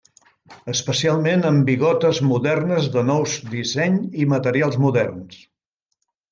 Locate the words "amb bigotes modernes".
1.49-2.89